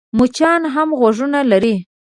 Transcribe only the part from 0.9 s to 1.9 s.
غوږونه لري.